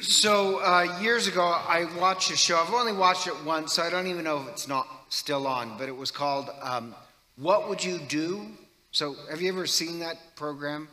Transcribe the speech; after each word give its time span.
So 0.00 0.60
uh, 0.60 1.00
years 1.00 1.26
ago, 1.26 1.42
I 1.42 1.86
watched 1.98 2.30
a 2.30 2.36
show. 2.36 2.56
I've 2.56 2.72
only 2.72 2.92
watched 2.92 3.26
it 3.26 3.34
once, 3.44 3.72
so 3.72 3.82
I 3.82 3.90
don't 3.90 4.06
even 4.06 4.22
know 4.22 4.40
if 4.40 4.48
it's 4.48 4.68
not 4.68 4.86
still 5.08 5.44
on. 5.48 5.76
But 5.76 5.88
it 5.88 5.96
was 5.96 6.12
called 6.12 6.50
um, 6.62 6.94
"What 7.36 7.68
Would 7.68 7.82
You 7.82 7.98
Do." 7.98 8.46
So, 8.92 9.16
have 9.28 9.42
you 9.42 9.48
ever 9.48 9.66
seen 9.66 9.98
that 9.98 10.36
program 10.36 10.88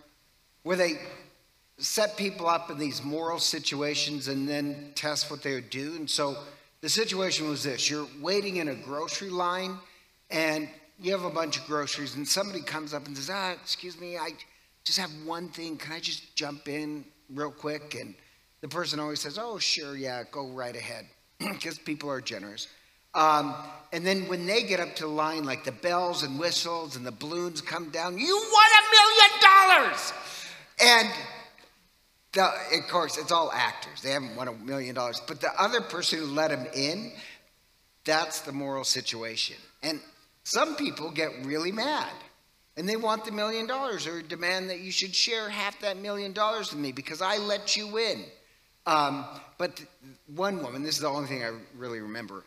where 0.63 0.76
they 0.76 0.94
set 1.78 2.18
people 2.18 2.47
up 2.47 2.71
in 2.71 2.79
these 2.79 3.04
moral 3.04 3.38
situations 3.38 4.28
and 4.28 4.49
then 4.49 4.92
test 4.96 5.29
what 5.29 5.44
they 5.44 5.53
would 5.53 5.69
do? 5.69 5.96
And 5.96 6.10
so, 6.10 6.35
the 6.81 6.90
situation 6.90 7.47
was 7.47 7.62
this: 7.62 7.87
you're 7.87 8.08
waiting 8.19 8.56
in 8.56 8.69
a 8.69 8.76
grocery 8.76 9.29
line, 9.29 9.78
and 10.31 10.67
you 10.99 11.12
have 11.12 11.26
a 11.26 11.29
bunch 11.29 11.60
of 11.60 11.65
groceries, 11.67 12.15
and 12.15 12.28
somebody 12.28 12.62
comes 12.62 12.92
up 12.92 13.06
and 13.06 13.15
says, 13.15 13.29
"Ah, 13.31 13.51
excuse 13.51 14.01
me, 14.01 14.17
I 14.17 14.31
just 14.83 14.97
have 14.97 15.12
one 15.26 15.49
thing. 15.49 15.78
Can 15.78 15.94
I 15.94 15.99
just 15.99 16.35
jump 16.35 16.67
in 16.67 17.05
real 17.30 17.52
quick?" 17.52 17.94
and 17.94 18.16
the 18.66 18.70
person 18.76 19.00
always 19.00 19.20
says, 19.20 19.38
Oh, 19.38 19.59
sure, 19.59 19.95
yeah, 19.95 20.23
go 20.31 20.48
right 20.48 20.76
ahead, 20.76 21.05
because 21.39 21.77
people 21.77 22.09
are 22.09 22.20
generous. 22.20 22.67
Um, 23.13 23.53
and 23.94 24.03
then 24.03 24.27
when 24.27 24.48
they 24.48 24.63
get 24.63 24.80
up 24.80 24.95
to 24.95 25.03
the 25.03 25.09
line, 25.09 25.44
like 25.44 25.63
the 25.63 25.72
bells 25.72 26.23
and 26.23 26.39
whistles 26.39 26.95
and 26.95 27.05
the 27.05 27.12
balloons 27.12 27.62
come 27.62 27.91
down, 27.91 28.17
you 28.17 28.36
won 28.36 28.66
a 28.81 28.84
million 28.98 29.86
dollars! 29.86 30.13
And 30.81 31.09
the, 32.31 32.45
of 32.45 32.88
course, 32.89 33.20
it's 33.20 33.31
all 33.31 33.52
actors. 33.53 34.02
They 34.02 34.09
haven't 34.09 34.36
won 34.36 34.48
a 34.48 34.53
million 34.53 34.95
dollars. 34.95 35.22
But 35.27 35.41
the 35.41 35.52
other 35.61 35.81
person 35.81 36.17
who 36.17 36.25
let 36.25 36.50
them 36.50 36.66
in, 36.73 37.11
that's 38.03 38.41
the 38.41 38.52
moral 38.52 38.84
situation. 38.84 39.58
And 39.84 40.02
some 40.44 40.75
people 40.75 41.11
get 41.11 41.30
really 41.44 41.72
mad 41.72 42.11
and 42.77 42.89
they 42.89 42.95
want 42.95 43.25
the 43.25 43.31
million 43.31 43.67
dollars 43.67 44.08
or 44.08 44.23
demand 44.23 44.72
that 44.72 44.80
you 44.80 44.91
should 44.91 45.13
share 45.13 45.50
half 45.50 45.80
that 45.81 45.97
million 45.97 46.34
dollars 46.34 46.72
with 46.72 46.80
me 46.80 46.91
because 46.91 47.22
I 47.22 47.38
let 47.38 47.77
you 47.77 48.00
in. 48.00 48.25
Um, 48.85 49.25
but 49.57 49.84
one 50.35 50.62
woman, 50.62 50.84
this 50.84 50.95
is 50.95 51.02
the 51.02 51.07
only 51.07 51.27
thing 51.27 51.44
I 51.44 51.52
really 51.78 52.00
remember, 52.00 52.44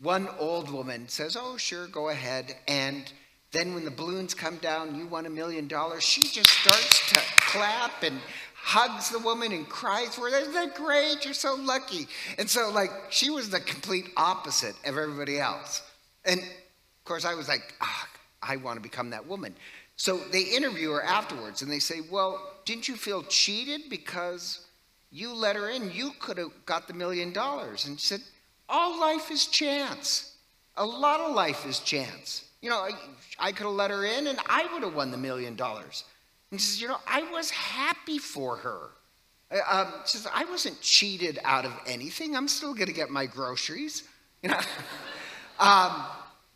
one 0.00 0.28
old 0.38 0.70
woman 0.70 1.08
says, 1.08 1.36
Oh, 1.38 1.56
sure, 1.56 1.86
go 1.86 2.08
ahead. 2.08 2.54
And 2.68 3.12
then 3.52 3.74
when 3.74 3.84
the 3.84 3.90
balloons 3.90 4.34
come 4.34 4.56
down, 4.58 4.94
you 4.94 5.06
won 5.06 5.26
a 5.26 5.30
million 5.30 5.66
dollars, 5.66 6.04
she 6.04 6.22
just 6.22 6.50
starts 6.50 7.10
to 7.10 7.20
clap 7.40 8.02
and 8.02 8.20
hugs 8.54 9.10
the 9.10 9.18
woman 9.18 9.52
and 9.52 9.68
cries 9.68 10.14
for. 10.14 10.28
Isn't 10.28 10.52
that 10.54 10.74
great? 10.74 11.24
You're 11.24 11.34
so 11.34 11.54
lucky. 11.54 12.06
And 12.38 12.48
so, 12.48 12.70
like, 12.70 12.90
she 13.10 13.30
was 13.30 13.50
the 13.50 13.60
complete 13.60 14.10
opposite 14.16 14.76
of 14.84 14.96
everybody 14.96 15.40
else. 15.40 15.82
And 16.24 16.40
of 16.40 17.04
course, 17.04 17.24
I 17.24 17.34
was 17.34 17.48
like, 17.48 17.74
ah, 17.80 18.08
I 18.42 18.56
want 18.56 18.76
to 18.76 18.82
become 18.82 19.10
that 19.10 19.26
woman. 19.26 19.54
So 19.96 20.18
they 20.32 20.42
interview 20.42 20.92
her 20.92 21.02
afterwards 21.02 21.62
and 21.62 21.70
they 21.70 21.78
say, 21.78 22.00
Well, 22.10 22.40
didn't 22.64 22.88
you 22.88 22.96
feel 22.96 23.22
cheated 23.24 23.82
because 23.90 24.66
you 25.10 25.34
let 25.34 25.56
her 25.56 25.68
in, 25.68 25.90
you 25.92 26.12
could 26.20 26.38
have 26.38 26.52
got 26.66 26.86
the 26.86 26.94
million 26.94 27.32
dollars. 27.32 27.86
And 27.86 27.98
she 27.98 28.06
said, 28.06 28.20
All 28.68 29.00
life 29.00 29.30
is 29.30 29.46
chance. 29.46 30.34
A 30.76 30.84
lot 30.84 31.20
of 31.20 31.34
life 31.34 31.66
is 31.66 31.80
chance. 31.80 32.44
You 32.62 32.70
know, 32.70 32.78
I, 32.78 32.90
I 33.38 33.52
could 33.52 33.64
have 33.64 33.74
let 33.74 33.90
her 33.90 34.04
in 34.04 34.26
and 34.26 34.38
I 34.46 34.66
would 34.72 34.82
have 34.82 34.94
won 34.94 35.10
the 35.10 35.16
million 35.16 35.56
dollars. 35.56 36.04
And 36.50 36.60
she 36.60 36.66
says, 36.66 36.82
You 36.82 36.88
know, 36.88 36.98
I 37.06 37.22
was 37.30 37.50
happy 37.50 38.18
for 38.18 38.56
her. 38.56 38.90
Uh, 39.50 39.58
um, 39.70 39.92
she 40.06 40.18
says, 40.18 40.28
I 40.32 40.44
wasn't 40.44 40.80
cheated 40.80 41.38
out 41.44 41.64
of 41.64 41.72
anything. 41.86 42.36
I'm 42.36 42.48
still 42.48 42.74
going 42.74 42.86
to 42.86 42.92
get 42.92 43.10
my 43.10 43.26
groceries. 43.26 44.04
You 44.42 44.48
know? 44.48 44.60
um, 45.58 46.06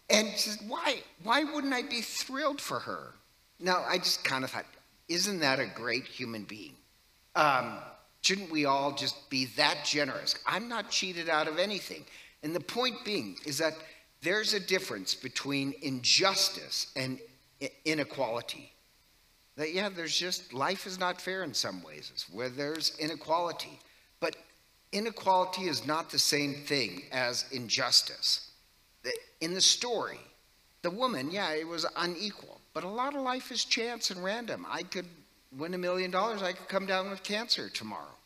and 0.08 0.28
she 0.30 0.48
says, 0.50 0.58
why, 0.66 1.02
why 1.22 1.44
wouldn't 1.44 1.74
I 1.74 1.82
be 1.82 2.00
thrilled 2.00 2.60
for 2.60 2.78
her? 2.78 3.12
Now, 3.60 3.84
I 3.86 3.98
just 3.98 4.24
kind 4.24 4.42
of 4.42 4.50
thought, 4.50 4.64
isn't 5.08 5.40
that 5.40 5.60
a 5.60 5.66
great 5.66 6.04
human 6.04 6.44
being? 6.44 6.74
Um, 7.36 7.78
Shouldn't 8.24 8.50
we 8.50 8.64
all 8.64 8.92
just 8.92 9.28
be 9.28 9.44
that 9.56 9.84
generous? 9.84 10.34
I'm 10.46 10.66
not 10.66 10.90
cheated 10.90 11.28
out 11.28 11.46
of 11.46 11.58
anything. 11.58 12.06
And 12.42 12.56
the 12.56 12.60
point 12.60 13.04
being 13.04 13.36
is 13.44 13.58
that 13.58 13.74
there's 14.22 14.54
a 14.54 14.60
difference 14.60 15.14
between 15.14 15.74
injustice 15.82 16.90
and 16.96 17.18
inequality. 17.84 18.72
That, 19.56 19.74
yeah, 19.74 19.90
there's 19.90 20.16
just, 20.16 20.54
life 20.54 20.86
is 20.86 20.98
not 20.98 21.20
fair 21.20 21.44
in 21.44 21.52
some 21.52 21.82
ways, 21.82 22.24
where 22.32 22.48
there's 22.48 22.96
inequality. 22.98 23.78
But 24.20 24.36
inequality 24.92 25.64
is 25.64 25.86
not 25.86 26.08
the 26.08 26.18
same 26.18 26.54
thing 26.54 27.02
as 27.12 27.44
injustice. 27.52 28.52
In 29.42 29.52
the 29.52 29.60
story, 29.60 30.20
the 30.80 30.90
woman, 30.90 31.30
yeah, 31.30 31.52
it 31.52 31.68
was 31.68 31.84
unequal, 31.98 32.58
but 32.72 32.84
a 32.84 32.88
lot 32.88 33.14
of 33.14 33.20
life 33.20 33.52
is 33.52 33.66
chance 33.66 34.10
and 34.10 34.24
random. 34.24 34.64
I 34.66 34.82
could 34.82 35.08
win 35.58 35.74
a 35.74 35.78
million 35.78 36.10
dollars, 36.10 36.42
I 36.42 36.52
could 36.52 36.68
come 36.68 36.86
down 36.86 37.10
with 37.10 37.22
cancer 37.22 37.68
tomorrow. 37.68 38.16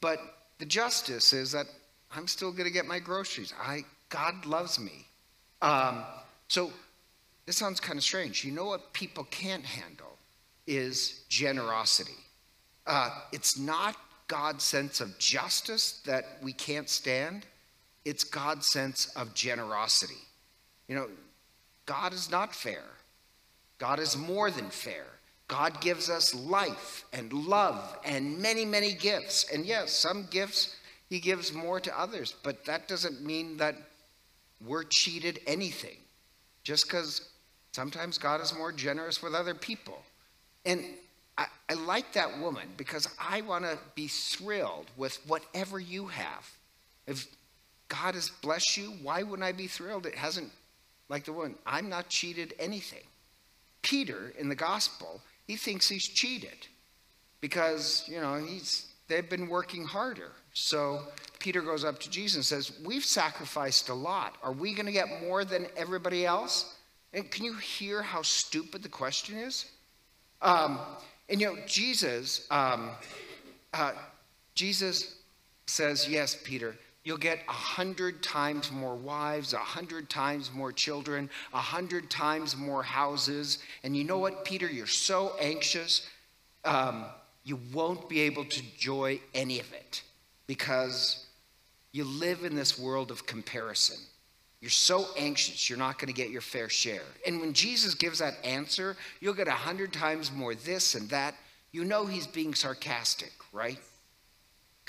But 0.00 0.18
the 0.58 0.66
justice 0.66 1.32
is 1.32 1.52
that 1.52 1.66
I'm 2.14 2.26
still 2.26 2.52
going 2.52 2.64
to 2.64 2.70
get 2.70 2.86
my 2.86 2.98
groceries. 2.98 3.52
I, 3.60 3.84
God 4.08 4.46
loves 4.46 4.78
me. 4.78 5.06
Um, 5.62 6.04
so 6.48 6.72
this 7.46 7.56
sounds 7.56 7.80
kind 7.80 7.98
of 7.98 8.04
strange. 8.04 8.44
You 8.44 8.52
know 8.52 8.66
what 8.66 8.92
people 8.92 9.24
can't 9.30 9.64
handle 9.64 10.16
is 10.66 11.22
generosity. 11.28 12.18
Uh, 12.86 13.10
it's 13.32 13.58
not 13.58 13.96
God's 14.28 14.64
sense 14.64 15.00
of 15.00 15.18
justice 15.18 16.00
that 16.06 16.38
we 16.42 16.52
can't 16.52 16.88
stand, 16.88 17.44
it's 18.04 18.22
God's 18.22 18.66
sense 18.66 19.06
of 19.16 19.34
generosity. 19.34 20.22
You 20.86 20.94
know, 20.94 21.08
God 21.86 22.12
is 22.12 22.30
not 22.30 22.54
fair, 22.54 22.84
God 23.78 23.98
is 23.98 24.16
more 24.16 24.50
than 24.50 24.70
fair. 24.70 25.06
God 25.50 25.80
gives 25.80 26.08
us 26.08 26.32
life 26.32 27.04
and 27.12 27.32
love 27.32 27.98
and 28.04 28.38
many, 28.38 28.64
many 28.64 28.92
gifts. 28.92 29.50
And 29.52 29.66
yes, 29.66 29.90
some 29.90 30.28
gifts 30.30 30.76
He 31.08 31.18
gives 31.18 31.52
more 31.52 31.80
to 31.80 32.00
others, 32.00 32.36
but 32.44 32.64
that 32.66 32.86
doesn't 32.86 33.20
mean 33.20 33.56
that 33.56 33.74
we're 34.64 34.84
cheated 34.84 35.40
anything. 35.48 35.96
Just 36.62 36.86
because 36.86 37.28
sometimes 37.72 38.16
God 38.16 38.40
is 38.40 38.54
more 38.54 38.70
generous 38.70 39.24
with 39.24 39.34
other 39.34 39.54
people. 39.54 40.00
And 40.64 40.84
I, 41.36 41.46
I 41.68 41.74
like 41.74 42.12
that 42.12 42.38
woman 42.38 42.68
because 42.76 43.08
I 43.18 43.40
want 43.40 43.64
to 43.64 43.76
be 43.96 44.06
thrilled 44.06 44.86
with 44.96 45.18
whatever 45.26 45.80
you 45.80 46.06
have. 46.06 46.48
If 47.08 47.26
God 47.88 48.14
has 48.14 48.30
blessed 48.40 48.76
you, 48.76 48.92
why 49.02 49.24
wouldn't 49.24 49.42
I 49.42 49.50
be 49.50 49.66
thrilled? 49.66 50.06
It 50.06 50.14
hasn't, 50.14 50.52
like 51.08 51.24
the 51.24 51.32
woman, 51.32 51.56
I'm 51.66 51.88
not 51.88 52.08
cheated 52.08 52.54
anything. 52.60 53.02
Peter 53.82 54.32
in 54.38 54.48
the 54.48 54.54
gospel 54.54 55.20
he 55.50 55.56
thinks 55.56 55.88
he's 55.88 56.06
cheated 56.06 56.68
because, 57.40 58.04
you 58.06 58.20
know, 58.20 58.36
he's, 58.36 58.86
they've 59.08 59.28
been 59.28 59.48
working 59.48 59.82
harder. 59.82 60.30
So 60.52 61.02
Peter 61.40 61.60
goes 61.60 61.84
up 61.84 61.98
to 62.00 62.10
Jesus 62.10 62.36
and 62.36 62.44
says, 62.44 62.78
We've 62.84 63.04
sacrificed 63.04 63.88
a 63.88 63.94
lot. 63.94 64.36
Are 64.44 64.52
we 64.52 64.74
going 64.74 64.86
to 64.86 64.92
get 64.92 65.08
more 65.22 65.44
than 65.44 65.66
everybody 65.76 66.24
else? 66.24 66.76
And 67.12 67.28
can 67.28 67.44
you 67.44 67.54
hear 67.54 68.00
how 68.00 68.22
stupid 68.22 68.84
the 68.84 68.88
question 68.88 69.38
is? 69.38 69.66
Um, 70.40 70.78
and 71.28 71.40
you 71.40 71.48
know, 71.48 71.58
Jesus, 71.66 72.46
um, 72.52 72.90
uh, 73.74 73.94
Jesus 74.54 75.16
says, 75.66 76.08
Yes, 76.08 76.36
Peter, 76.44 76.76
You'll 77.02 77.16
get 77.16 77.40
a 77.48 77.52
hundred 77.52 78.22
times 78.22 78.70
more 78.70 78.94
wives, 78.94 79.54
a 79.54 79.58
hundred 79.58 80.10
times 80.10 80.52
more 80.52 80.70
children, 80.70 81.30
a 81.54 81.58
hundred 81.58 82.10
times 82.10 82.56
more 82.56 82.82
houses. 82.82 83.58
And 83.82 83.96
you 83.96 84.04
know 84.04 84.18
what, 84.18 84.44
Peter? 84.44 84.66
You're 84.68 84.86
so 84.86 85.32
anxious, 85.40 86.06
um, 86.64 87.06
you 87.42 87.58
won't 87.72 88.08
be 88.08 88.20
able 88.20 88.44
to 88.44 88.60
enjoy 88.60 89.20
any 89.34 89.60
of 89.60 89.72
it 89.72 90.02
because 90.46 91.26
you 91.92 92.04
live 92.04 92.44
in 92.44 92.54
this 92.54 92.78
world 92.78 93.10
of 93.10 93.26
comparison. 93.26 93.96
You're 94.60 94.70
so 94.70 95.06
anxious, 95.16 95.70
you're 95.70 95.78
not 95.78 95.98
going 95.98 96.08
to 96.08 96.14
get 96.14 96.28
your 96.28 96.42
fair 96.42 96.68
share. 96.68 97.02
And 97.26 97.40
when 97.40 97.54
Jesus 97.54 97.94
gives 97.94 98.18
that 98.18 98.34
answer, 98.44 98.94
you'll 99.20 99.32
get 99.32 99.48
a 99.48 99.52
hundred 99.52 99.90
times 99.92 100.30
more 100.30 100.54
this 100.54 100.94
and 100.94 101.08
that. 101.08 101.34
You 101.72 101.84
know 101.84 102.04
he's 102.04 102.26
being 102.26 102.54
sarcastic, 102.54 103.32
right? 103.52 103.78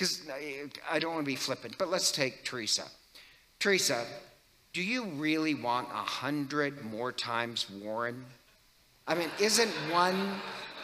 Because 0.01 0.28
uh, 0.28 0.67
I 0.90 0.97
don't 0.97 1.14
want 1.14 1.25
to 1.25 1.31
be 1.31 1.35
flippant, 1.35 1.78
but 1.78 1.91
let's 1.91 2.11
take 2.11 2.43
Teresa. 2.43 2.85
Teresa, 3.59 4.03
do 4.73 4.81
you 4.81 5.03
really 5.03 5.53
want 5.53 5.90
a 5.90 5.97
hundred 5.97 6.84
more 6.84 7.11
times 7.11 7.70
Warren? 7.70 8.25
I 9.08 9.14
mean, 9.14 9.29
isn't 9.40 9.70
one 9.91 10.40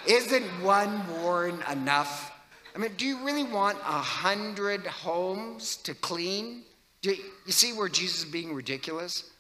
isn't 0.08 0.46
one 0.62 1.02
Warren 1.20 1.58
enough? 1.72 2.32
I 2.76 2.78
mean, 2.78 2.92
do 2.96 3.08
you 3.08 3.26
really 3.26 3.44
want 3.44 3.80
a 3.80 4.02
hundred 4.04 4.86
homes 4.86 5.78
to 5.78 5.96
clean? 5.96 6.62
Do 7.02 7.10
you 7.10 7.52
see 7.52 7.74
where 7.74 7.90
Jesus 7.90 8.20
is 8.20 8.26
being 8.26 8.54
ridiculous? 8.54 9.32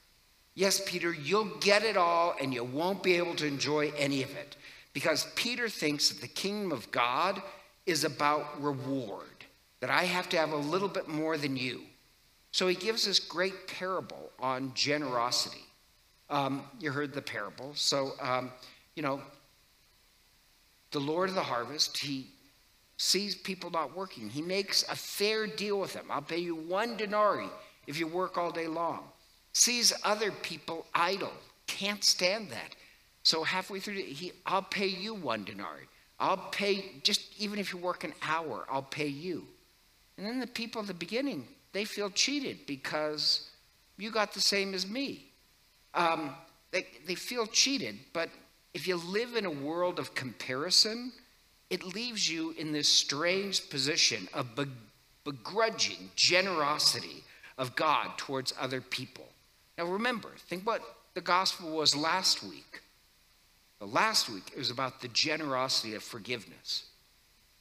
Yes, 0.56 0.81
Peter, 0.88 1.13
you'll 1.13 1.56
get 1.60 1.84
it 1.84 1.98
all 1.98 2.36
and 2.42 2.51
you 2.51 2.63
won't 2.63 3.04
be 3.04 3.13
able 3.13 3.36
to 3.36 3.46
enjoy 3.46 3.92
any 3.96 4.24
of 4.24 4.36
it. 4.36 4.56
Because 4.94 5.28
Peter 5.36 5.69
thinks 5.69 6.10
that 6.10 6.22
the 6.22 6.28
kingdom 6.28 6.72
of 6.72 6.90
God 6.90 7.44
is 7.86 8.04
about 8.04 8.60
reward 8.60 9.37
that 9.79 9.89
I 9.89 10.03
have 10.03 10.29
to 10.29 10.38
have 10.38 10.51
a 10.51 10.57
little 10.57 10.88
bit 10.88 11.07
more 11.07 11.38
than 11.38 11.56
you. 11.56 11.81
So 12.51 12.68
he 12.68 12.75
gives 12.75 13.06
this 13.06 13.19
great 13.19 13.68
parable 13.68 14.31
on 14.39 14.71
generosity. 14.74 15.63
Um, 16.29 16.63
you 16.79 16.91
heard 16.91 17.13
the 17.13 17.21
parable. 17.21 17.71
So, 17.75 18.13
um, 18.21 18.51
you 18.95 19.03
know, 19.03 19.21
the 20.91 21.00
Lord 21.00 21.29
of 21.29 21.35
the 21.35 21.44
harvest, 21.44 21.97
he 21.97 22.27
sees 22.97 23.35
people 23.35 23.69
not 23.69 23.95
working. 23.95 24.29
He 24.29 24.41
makes 24.41 24.83
a 24.89 24.95
fair 24.95 25.45
deal 25.45 25.79
with 25.79 25.94
them. 25.94 26.06
I'll 26.09 26.21
pay 26.21 26.39
you 26.39 26.56
one 26.56 26.97
denarii 26.97 27.50
if 27.85 28.00
you 28.00 28.07
work 28.07 28.38
all 28.38 28.51
day 28.51 28.68
long. 28.68 29.03
Sees 29.53 29.94
other 30.03 30.31
people 30.31 30.85
idle. 30.94 31.33
Can't 31.68 32.03
stand 32.03 32.50
that. 32.50 32.75
So 33.24 33.44
halfway 33.44 33.79
through, 33.79 33.95
he, 33.95 34.31
I'll 34.45 34.62
pay 34.62 34.88
you 34.88 35.13
one 35.13 35.44
denarii. 35.44 35.88
I'll 36.19 36.38
pay, 36.38 36.85
just 37.03 37.39
even 37.39 37.59
if 37.59 37.74
you 37.74 37.77
work 37.77 38.03
an 38.03 38.13
hour, 38.21 38.65
I'll 38.71 38.81
pay 38.81 39.07
you. 39.07 39.45
And 40.18 40.25
then 40.25 40.40
the 40.40 40.48
people 40.48 40.81
at 40.81 40.88
the 40.88 40.94
beginning, 40.94 41.48
they 41.74 41.86
feel 41.86 42.10
cheated 42.10 42.66
because 42.66 43.50
you 43.98 44.12
got 44.12 44.34
the 44.34 44.42
same 44.42 44.74
as 44.74 44.88
me. 44.88 45.25
Um, 45.94 46.36
they, 46.72 46.88
they 47.06 47.16
feel 47.16 47.46
cheated, 47.46 47.98
but 48.14 48.30
if 48.74 48.88
you 48.88 48.98
live 48.98 49.36
in 49.36 49.46
a 49.46 49.52
world 49.52 50.00
of 50.00 50.14
comparison, 50.14 51.12
it 51.69 51.84
leaves 51.84 52.30
you 52.30 52.52
in 52.58 52.72
this 52.72 52.88
strange 52.88 53.69
position 53.69 54.28
of 54.34 54.48
begrudging 55.24 56.12
generosity 56.16 57.24
of 57.58 57.75
God 57.75 58.18
towards 58.18 58.54
other 58.60 58.81
people. 58.81 59.25
Now 59.78 59.86
remember, 59.86 60.30
think 60.48 60.66
what 60.66 60.81
the 61.13 61.22
gospel 61.22 61.72
was 61.72 61.96
last 61.96 62.44
week. 62.44 62.81
The 63.80 63.88
last 63.88 64.30
week 64.30 64.52
it 64.54 64.58
was 64.58 64.70
about 64.70 65.02
the 65.02 65.08
generosity 65.10 65.96
of 65.96 66.04
forgiveness. 66.04 66.84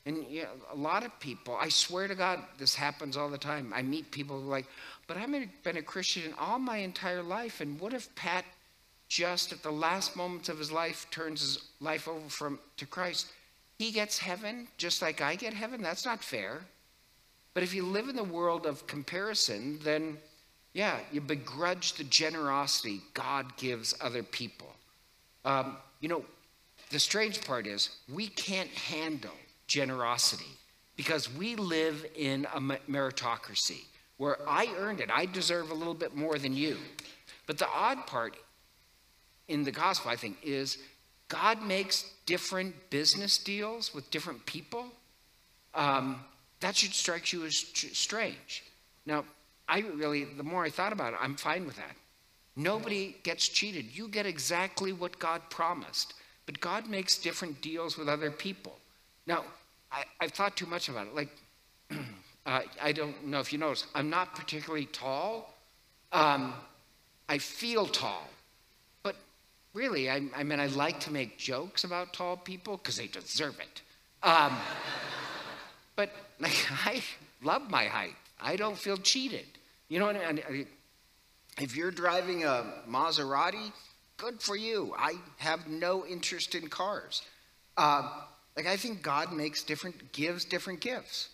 And 0.07 0.25
you 0.31 0.45
know, 0.45 0.49
a 0.73 0.77
lot 0.77 1.05
of 1.05 1.19
people, 1.19 1.57
I 1.61 1.69
swear 1.69 2.07
to 2.07 2.15
God, 2.15 2.41
this 2.59 2.77
happens 2.77 3.17
all 3.17 3.29
the 3.29 3.37
time. 3.37 3.73
I 3.75 3.83
meet 3.83 4.13
people 4.13 4.39
like, 4.39 4.67
but 5.09 5.17
I've 5.17 5.31
been 5.65 5.77
a 5.77 5.83
Christian 5.83 6.33
all 6.39 6.61
my 6.61 6.79
entire 6.79 7.23
life, 7.23 7.61
and 7.61 7.79
what 7.81 7.93
if 7.93 8.15
Pat 8.15 8.45
just 9.09 9.53
at 9.53 9.63
the 9.63 9.71
last 9.71 10.17
moments 10.17 10.49
of 10.49 10.59
his 10.59 10.71
life 10.73 11.07
turns 11.11 11.41
his 11.41 11.59
life 11.81 12.07
over 12.07 12.29
from 12.29 12.61
to 12.77 12.87
Christ? 12.87 13.27
He 13.79 13.91
gets 13.91 14.19
heaven 14.19 14.69
just 14.79 15.03
like 15.03 15.21
I 15.21 15.35
get 15.35 15.53
heaven. 15.53 15.83
That's 15.83 16.07
not 16.07 16.23
fair. 16.23 16.61
But 17.53 17.65
if 17.65 17.75
you 17.75 17.85
live 17.85 18.09
in 18.09 18.17
the 18.17 18.25
world 18.25 18.65
of 18.65 18.87
comparison, 18.87 19.81
then 19.83 20.19
yeah, 20.73 20.99
you 21.11 21.21
begrudge 21.21 21.95
the 21.95 22.05
generosity 22.05 23.01
God 23.15 23.57
gives 23.57 23.95
other 24.01 24.23
people. 24.23 24.69
Um, 25.45 25.79
you 26.01 26.09
know, 26.09 26.25
the 26.91 26.99
strange 26.99 27.45
part 27.45 27.67
is 27.67 27.91
we 28.13 28.29
can't 28.29 28.69
handle 28.69 29.33
generosity 29.67 30.57
because 30.97 31.33
we 31.33 31.57
live 31.57 32.07
in 32.15 32.47
a 32.55 32.61
meritocracy 32.61 33.85
where 34.17 34.39
I 34.49 34.69
earned 34.79 35.01
it. 35.01 35.11
I 35.13 35.27
deserve 35.27 35.71
a 35.71 35.75
little 35.75 35.95
bit 35.95 36.17
more 36.17 36.39
than 36.39 36.55
you. 36.55 36.77
But 37.47 37.59
the 37.59 37.69
odd 37.69 38.07
part 38.07 38.37
in 39.49 39.63
the 39.63 39.73
gospel, 39.73 40.11
I 40.11 40.17
think, 40.17 40.39
is 40.43 40.79
God 41.29 41.63
makes 41.63 42.11
different 42.25 42.75
business 42.91 43.39
deals 43.39 43.95
with 43.95 44.11
different 44.11 44.47
people. 44.47 44.87
Um, 45.75 46.25
that 46.61 46.77
should 46.77 46.95
strike 46.95 47.33
you 47.33 47.45
as 47.45 47.57
strange. 47.57 48.65
Now, 49.05 49.25
I 49.69 49.81
really, 49.81 50.25
the 50.25 50.43
more 50.43 50.65
I 50.65 50.71
thought 50.71 50.93
about 50.93 51.13
it, 51.13 51.19
I'm 51.21 51.37
fine 51.37 51.67
with 51.67 51.77
that. 51.77 51.97
Nobody 52.57 53.17
gets 53.23 53.49
cheated. 53.49 53.97
You 53.97 54.09
get 54.09 54.25
exactly 54.25 54.93
what 54.93 55.19
God 55.19 55.43
promised. 55.51 56.15
But 56.47 56.61
God 56.61 56.89
makes 56.89 57.19
different 57.19 57.61
deals 57.61 57.99
with 57.99 58.09
other 58.09 58.31
people. 58.31 58.79
Now, 59.27 59.45
I, 59.91 60.05
have 60.21 60.33
thought 60.33 60.57
too 60.57 60.67
much 60.67 60.89
about 60.89 61.09
it. 61.09 61.15
Like, 61.15 61.31
uh, 62.47 62.61
I 62.81 62.93
don't 62.93 63.27
know 63.27 63.41
if 63.41 63.53
you 63.53 63.59
notice, 63.59 63.87
I'm 63.95 64.11
not 64.11 64.35
particularly 64.35 64.87
tall. 64.87 65.55
Um, 66.13 66.55
I 67.29 67.39
feel 67.39 67.87
tall. 67.87 68.29
But 69.03 69.17
really, 69.75 70.09
I, 70.11 70.23
I, 70.37 70.43
mean, 70.43 70.61
I 70.61 70.67
like 70.67 71.01
to 71.01 71.13
make 71.13 71.39
jokes 71.39 71.85
about 71.85 72.13
tall 72.13 72.37
people 72.37 72.77
because 72.77 72.97
they 72.97 73.09
deserve 73.09 73.59
it. 73.59 73.83
Um, 74.23 74.57
but 75.97 76.11
like, 76.39 76.57
I 76.87 77.03
love 77.43 77.69
my 77.71 77.85
height. 77.85 78.15
I 78.41 78.57
don't 78.57 78.77
feel 78.77 78.97
cheated. 78.97 79.47
You 79.89 79.99
know 79.99 80.07
what 80.07 80.17
I 80.17 80.33
mean? 80.33 80.67
If 81.59 81.75
you're 81.75 81.91
driving 81.91 82.45
a 82.45 82.67
Maserati, 82.89 83.73
good 84.19 84.43
for 84.43 84.57
you. 84.57 84.95
I 84.97 85.15
have 85.39 85.69
no 85.69 86.05
interest 86.05 86.55
in 86.55 86.69
cars. 86.69 87.23
Uh, 87.77 88.09
like 88.57 88.67
I 88.67 88.77
think 88.77 89.03
God 89.03 89.33
makes 89.33 89.63
different, 89.63 90.13
gives 90.13 90.45
different 90.45 90.81
gifts. 90.81 91.29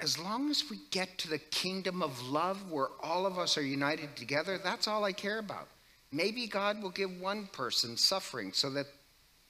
As 0.00 0.18
long 0.18 0.50
as 0.50 0.64
we 0.70 0.78
get 0.90 1.18
to 1.18 1.28
the 1.28 1.38
kingdom 1.38 2.02
of 2.02 2.28
love 2.28 2.70
where 2.70 2.88
all 3.00 3.26
of 3.26 3.38
us 3.38 3.56
are 3.56 3.62
united 3.62 4.16
together, 4.16 4.58
that's 4.58 4.86
all 4.86 5.04
I 5.04 5.12
care 5.12 5.38
about. 5.38 5.68
Maybe 6.12 6.46
God 6.46 6.82
will 6.82 6.90
give 6.90 7.20
one 7.20 7.48
person 7.52 7.96
suffering 7.96 8.52
so 8.52 8.70
that, 8.70 8.86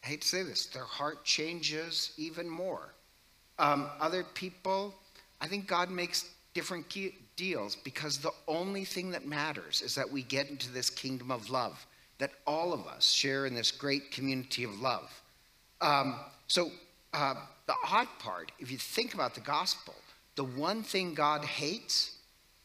I 0.03 0.09
hate 0.09 0.23
to 0.23 0.29
say 0.29 0.43
this, 0.43 0.67
their 0.67 0.85
heart 0.85 1.25
changes 1.25 2.13
even 2.17 2.49
more. 2.49 2.95
Um, 3.59 3.89
other 4.01 4.25
people, 4.35 4.95
I 5.41 5.47
think 5.47 5.67
God 5.67 5.91
makes 5.91 6.31
different 6.55 6.87
deals 7.37 7.77
because 7.77 8.19
the 8.19 8.33
only 8.49 8.85
thing 8.85 9.11
that 9.11 9.27
matters 9.27 9.83
is 9.83 9.95
that 9.95 10.11
we 10.11 10.23
get 10.23 10.49
into 10.49 10.71
this 10.71 10.89
kingdom 10.89 11.31
of 11.31 11.51
love, 11.51 11.87
that 12.19 12.31
all 12.47 12.73
of 12.73 12.87
us 12.87 13.11
share 13.11 13.47
in 13.47 13.55
this 13.55 13.71
great 13.71 14.11
community 14.11 14.65
of 14.65 14.81
love. 14.81 15.23
Um, 15.81 16.19
so, 16.47 16.71
uh, 17.15 17.35
the 17.67 17.75
odd 17.91 18.09
part, 18.19 18.53
if 18.59 18.71
you 18.71 18.79
think 18.79 19.15
about 19.15 19.35
the 19.35 19.41
gospel, 19.41 19.95
the 20.37 20.45
one 20.45 20.83
thing 20.83 21.15
God 21.15 21.45
hates 21.45 22.19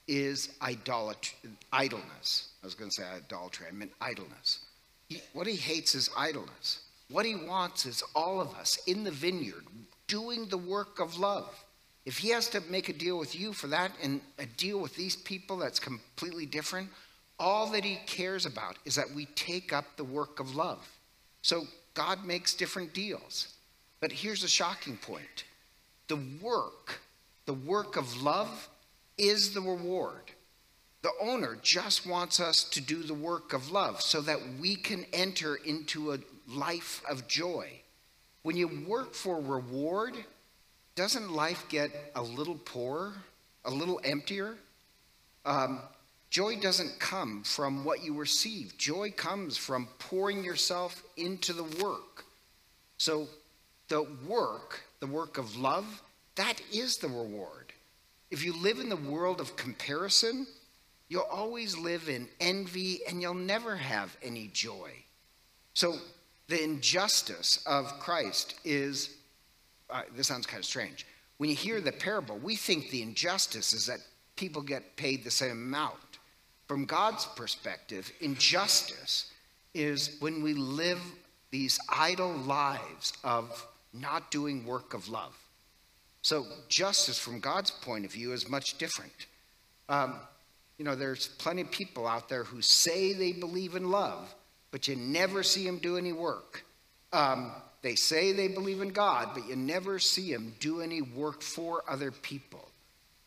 is 0.07 0.49
idolatry, 0.61 1.37
idleness. 1.71 2.49
I 2.63 2.65
was 2.65 2.75
going 2.75 2.89
to 2.89 2.95
say 2.95 3.03
idolatry, 3.03 3.67
I 3.69 3.71
meant 3.71 3.91
idleness. 4.01 4.59
He, 5.07 5.21
what 5.33 5.47
he 5.47 5.55
hates 5.55 5.93
is 5.95 6.09
idleness. 6.17 6.81
What 7.11 7.25
he 7.25 7.35
wants 7.35 7.85
is 7.85 8.03
all 8.15 8.41
of 8.41 8.53
us 8.55 8.79
in 8.87 9.03
the 9.03 9.11
vineyard 9.11 9.65
doing 10.07 10.47
the 10.47 10.57
work 10.57 10.99
of 10.99 11.17
love. 11.17 11.49
If 12.05 12.17
he 12.17 12.29
has 12.29 12.49
to 12.49 12.61
make 12.61 12.89
a 12.89 12.93
deal 12.93 13.19
with 13.19 13.39
you 13.39 13.53
for 13.53 13.67
that 13.67 13.91
and 14.01 14.21
a 14.39 14.45
deal 14.45 14.79
with 14.79 14.95
these 14.95 15.15
people 15.15 15.57
that's 15.57 15.79
completely 15.79 16.47
different, 16.47 16.89
all 17.37 17.67
that 17.67 17.83
he 17.83 17.99
cares 18.07 18.45
about 18.45 18.77
is 18.85 18.95
that 18.95 19.11
we 19.11 19.25
take 19.35 19.71
up 19.71 19.85
the 19.95 20.03
work 20.03 20.39
of 20.39 20.55
love. 20.55 20.87
So 21.41 21.67
God 21.93 22.25
makes 22.25 22.53
different 22.55 22.93
deals. 22.93 23.53
But 24.01 24.11
here's 24.11 24.43
a 24.43 24.49
shocking 24.49 24.97
point 24.97 25.43
the 26.07 26.19
work, 26.41 27.01
the 27.45 27.53
work 27.53 27.97
of 27.97 28.21
love, 28.21 28.69
is 29.17 29.53
the 29.53 29.61
reward. 29.61 30.31
The 31.01 31.11
owner 31.21 31.57
just 31.61 32.05
wants 32.05 32.39
us 32.39 32.63
to 32.65 32.81
do 32.81 33.03
the 33.03 33.13
work 33.13 33.53
of 33.53 33.71
love 33.71 34.01
so 34.01 34.19
that 34.21 34.39
we 34.59 34.75
can 34.75 35.05
enter 35.13 35.55
into 35.55 36.11
a 36.13 36.19
life 36.47 37.01
of 37.09 37.27
joy. 37.27 37.69
When 38.41 38.57
you 38.57 38.85
work 38.87 39.13
for 39.13 39.39
reward, 39.39 40.15
doesn't 40.95 41.31
life 41.31 41.65
get 41.69 41.91
a 42.15 42.21
little 42.21 42.55
poorer, 42.55 43.13
a 43.63 43.71
little 43.71 44.01
emptier? 44.03 44.55
Um, 45.45 45.79
joy 46.29 46.57
doesn't 46.57 46.99
come 46.99 47.43
from 47.43 47.85
what 47.85 48.03
you 48.03 48.13
receive, 48.13 48.77
joy 48.77 49.11
comes 49.11 49.55
from 49.55 49.87
pouring 49.99 50.43
yourself 50.43 51.01
into 51.15 51.53
the 51.53 51.63
work. 51.83 52.25
So, 52.97 53.29
the 53.89 54.07
work, 54.27 54.81
the 54.99 55.07
work 55.07 55.37
of 55.37 55.57
love, 55.57 56.01
that 56.35 56.61
is 56.71 56.97
the 56.97 57.07
reward. 57.07 57.73
If 58.31 58.43
you 58.45 58.55
live 58.55 58.79
in 58.79 58.89
the 58.89 58.95
world 58.95 59.41
of 59.41 59.55
comparison, 59.55 60.47
you'll 61.09 61.23
always 61.23 61.77
live 61.77 62.07
in 62.07 62.29
envy 62.39 63.01
and 63.07 63.21
you'll 63.21 63.33
never 63.33 63.75
have 63.75 64.15
any 64.23 64.47
joy. 64.53 64.91
So, 65.73 65.97
the 66.47 66.63
injustice 66.63 67.61
of 67.67 67.99
Christ 67.99 68.59
is 68.63 69.15
uh, 69.89 70.03
this 70.15 70.27
sounds 70.27 70.45
kind 70.45 70.59
of 70.59 70.65
strange. 70.65 71.05
When 71.37 71.49
you 71.49 71.55
hear 71.55 71.81
the 71.81 71.91
parable, 71.91 72.37
we 72.37 72.55
think 72.55 72.89
the 72.89 73.01
injustice 73.01 73.73
is 73.73 73.85
that 73.87 73.99
people 74.35 74.61
get 74.61 74.95
paid 74.95 75.23
the 75.23 75.31
same 75.31 75.51
amount. 75.51 75.95
From 76.67 76.85
God's 76.85 77.25
perspective, 77.25 78.11
injustice 78.21 79.31
is 79.73 80.17
when 80.19 80.43
we 80.43 80.53
live 80.53 80.99
these 81.51 81.79
idle 81.89 82.33
lives 82.33 83.13
of 83.23 83.65
not 83.93 84.31
doing 84.31 84.65
work 84.65 84.93
of 84.93 85.09
love. 85.09 85.35
So, 86.21 86.45
justice 86.67 87.17
from 87.17 87.39
God's 87.39 87.71
point 87.71 88.05
of 88.05 88.11
view 88.11 88.33
is 88.33 88.49
much 88.49 88.77
different. 88.77 89.13
Um, 89.87 90.19
you 90.77 90.85
know, 90.85 90.95
there's 90.95 91.27
plenty 91.27 91.61
of 91.61 91.71
people 91.71 92.07
out 92.07 92.29
there 92.29 92.43
who 92.43 92.61
say 92.61 93.13
they 93.13 93.31
believe 93.31 93.75
in 93.75 93.89
love, 93.89 94.33
but 94.71 94.87
you 94.87 94.95
never 94.95 95.43
see 95.43 95.65
them 95.65 95.77
do 95.77 95.97
any 95.97 96.13
work. 96.13 96.63
Um, 97.11 97.51
they 97.81 97.95
say 97.95 98.33
they 98.33 98.49
believe 98.49 98.81
in 98.81 98.89
God, 98.89 99.29
but 99.33 99.47
you 99.47 99.55
never 99.55 99.99
see 99.99 100.31
them 100.31 100.53
do 100.59 100.81
any 100.81 101.01
work 101.01 101.41
for 101.41 101.83
other 101.87 102.11
people. 102.11 102.67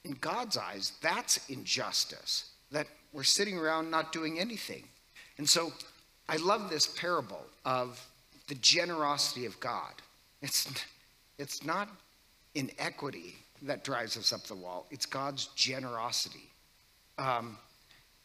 In 0.05 0.13
God's 0.13 0.57
eyes, 0.57 0.93
that's 1.03 1.49
injustice, 1.49 2.51
that 2.71 2.87
we're 3.13 3.23
sitting 3.23 3.57
around 3.57 3.91
not 3.91 4.13
doing 4.13 4.39
anything. 4.39 4.85
And 5.39 5.49
so 5.49 5.73
I 6.29 6.37
love 6.37 6.71
this 6.71 6.87
parable 6.87 7.45
of 7.65 8.05
the 8.49 8.55
generosity 8.57 9.47
of 9.47 9.59
God. 9.61 9.93
It's, 10.43 10.69
it's 11.39 11.65
not 11.65 11.89
inequity 12.55 13.37
that 13.63 13.85
drives 13.85 14.17
us 14.17 14.33
up 14.33 14.43
the 14.45 14.55
wall, 14.57 14.87
it's 14.91 15.07
God's 15.07 15.47
generosity. 15.55 16.51
Um, 17.19 17.57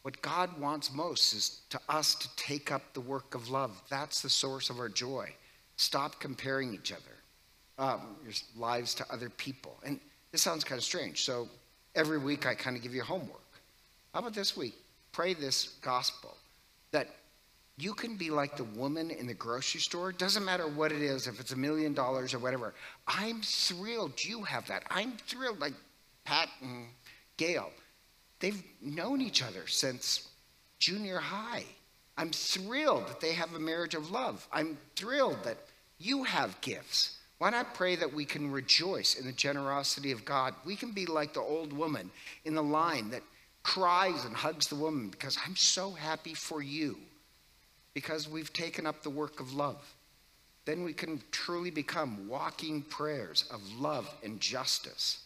what 0.02 0.20
God 0.22 0.58
wants 0.60 0.92
most 0.92 1.32
is 1.34 1.60
to 1.70 1.80
us 1.88 2.14
to 2.16 2.28
take 2.36 2.72
up 2.72 2.82
the 2.94 3.00
work 3.00 3.34
of 3.34 3.50
love. 3.50 3.80
That's 3.90 4.20
the 4.22 4.30
source 4.30 4.70
of 4.70 4.78
our 4.78 4.88
joy. 4.88 5.32
Stop 5.76 6.18
comparing 6.20 6.74
each 6.74 6.92
other. 6.92 7.02
um, 7.78 8.16
your 8.24 8.32
lives 8.56 8.94
to 8.94 9.06
other 9.10 9.30
people. 9.30 9.76
And 9.84 10.00
this 10.32 10.42
sounds 10.42 10.64
kind 10.64 10.78
of 10.78 10.84
strange. 10.84 11.24
So 11.24 11.48
every 11.94 12.18
week 12.18 12.46
I 12.46 12.54
kind 12.54 12.76
of 12.76 12.82
give 12.82 12.94
you 12.94 13.02
homework. 13.02 13.40
How 14.12 14.20
about 14.20 14.34
this 14.34 14.56
week? 14.56 14.74
Pray 15.12 15.34
this 15.34 15.76
gospel 15.80 16.36
that 16.90 17.08
you 17.78 17.94
can 17.94 18.16
be 18.16 18.28
like 18.30 18.56
the 18.56 18.64
woman 18.64 19.10
in 19.10 19.28
the 19.28 19.34
grocery 19.34 19.80
store. 19.80 20.10
Doesn't 20.10 20.44
matter 20.44 20.66
what 20.66 20.90
it 20.90 21.00
is, 21.00 21.28
if 21.28 21.38
it's 21.38 21.52
a 21.52 21.56
million 21.56 21.94
dollars 21.94 22.34
or 22.34 22.40
whatever. 22.40 22.74
I'm 23.06 23.40
thrilled 23.40 24.24
you 24.24 24.42
have 24.42 24.66
that. 24.66 24.82
I'm 24.90 25.12
thrilled, 25.28 25.60
like 25.60 25.74
Pat 26.24 26.48
and 26.60 26.86
Gail. 27.36 27.70
They've 28.40 28.60
known 28.82 29.20
each 29.20 29.42
other 29.44 29.68
since 29.68 30.28
junior 30.80 31.18
high. 31.18 31.64
I'm 32.16 32.30
thrilled 32.30 33.06
that 33.06 33.20
they 33.20 33.32
have 33.34 33.54
a 33.54 33.60
marriage 33.60 33.94
of 33.94 34.10
love. 34.10 34.46
I'm 34.52 34.76
thrilled 34.96 35.44
that 35.44 35.58
you 35.98 36.24
have 36.24 36.60
gifts. 36.60 37.18
Why 37.38 37.50
not 37.50 37.74
pray 37.74 37.94
that 37.94 38.12
we 38.12 38.24
can 38.24 38.50
rejoice 38.50 39.14
in 39.14 39.24
the 39.24 39.32
generosity 39.32 40.10
of 40.10 40.24
God? 40.24 40.54
We 40.64 40.74
can 40.74 40.90
be 40.90 41.06
like 41.06 41.32
the 41.32 41.40
old 41.40 41.72
woman 41.72 42.10
in 42.44 42.56
the 42.56 42.62
line 42.62 43.10
that 43.10 43.22
cries 43.62 44.24
and 44.24 44.34
hugs 44.34 44.66
the 44.66 44.74
woman 44.74 45.10
because 45.10 45.38
I'm 45.46 45.54
so 45.54 45.92
happy 45.92 46.34
for 46.34 46.60
you 46.60 46.98
because 47.94 48.28
we've 48.28 48.52
taken 48.52 48.86
up 48.86 49.02
the 49.02 49.10
work 49.10 49.40
of 49.40 49.52
love. 49.54 49.94
Then 50.64 50.84
we 50.84 50.92
can 50.92 51.22
truly 51.30 51.70
become 51.70 52.28
walking 52.28 52.82
prayers 52.82 53.44
of 53.50 53.60
love 53.80 54.08
and 54.22 54.40
justice. 54.40 55.24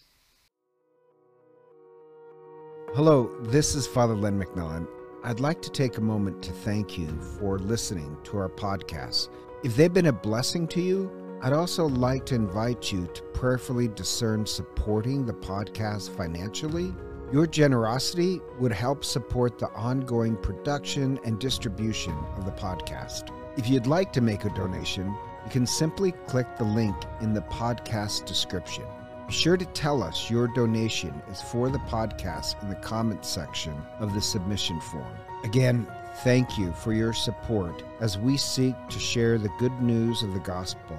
Hello, 2.94 3.30
this 3.42 3.74
is 3.74 3.86
Father 3.86 4.14
Len 4.14 4.38
McMillan. 4.38 4.86
I'd 5.24 5.40
like 5.40 5.62
to 5.62 5.70
take 5.70 5.96
a 5.96 6.00
moment 6.02 6.42
to 6.42 6.52
thank 6.52 6.98
you 6.98 7.08
for 7.38 7.58
listening 7.58 8.16
to 8.24 8.38
our 8.38 8.48
podcast. 8.48 9.28
If 9.64 9.76
they've 9.76 9.92
been 9.92 10.06
a 10.06 10.12
blessing 10.12 10.66
to 10.68 10.80
you, 10.80 11.38
I'd 11.42 11.52
also 11.52 11.86
like 11.86 12.26
to 12.26 12.34
invite 12.34 12.92
you 12.92 13.06
to 13.06 13.22
prayerfully 13.34 13.88
discern 13.88 14.46
supporting 14.46 15.24
the 15.24 15.32
podcast 15.32 16.14
financially. 16.16 16.94
Your 17.32 17.46
generosity 17.46 18.42
would 18.58 18.72
help 18.72 19.06
support 19.06 19.58
the 19.58 19.70
ongoing 19.70 20.36
production 20.36 21.18
and 21.24 21.38
distribution 21.38 22.14
of 22.36 22.44
the 22.44 22.52
podcast. 22.52 23.30
If 23.56 23.70
you'd 23.70 23.86
like 23.86 24.12
to 24.12 24.20
make 24.20 24.44
a 24.44 24.50
donation, 24.50 25.06
you 25.06 25.50
can 25.50 25.66
simply 25.66 26.12
click 26.26 26.46
the 26.58 26.64
link 26.64 26.94
in 27.22 27.32
the 27.32 27.40
podcast 27.40 28.26
description. 28.26 28.84
Be 29.26 29.32
sure 29.32 29.56
to 29.56 29.64
tell 29.64 30.02
us 30.02 30.28
your 30.28 30.46
donation 30.46 31.22
is 31.30 31.40
for 31.40 31.70
the 31.70 31.78
podcast 31.78 32.62
in 32.62 32.68
the 32.68 32.76
comments 32.76 33.28
section 33.28 33.80
of 33.98 34.12
the 34.12 34.20
submission 34.20 34.78
form. 34.78 35.16
Again, 35.42 35.86
thank 36.24 36.58
you 36.58 36.70
for 36.74 36.92
your 36.92 37.14
support 37.14 37.82
as 38.00 38.18
we 38.18 38.36
seek 38.36 38.74
to 38.90 38.98
share 38.98 39.38
the 39.38 39.52
good 39.58 39.80
news 39.80 40.22
of 40.22 40.34
the 40.34 40.40
gospel. 40.40 40.98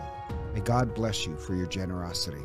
May 0.55 0.61
God 0.61 0.95
bless 0.95 1.27
you 1.27 1.37
for 1.37 1.53
your 1.53 1.67
generosity. 1.67 2.41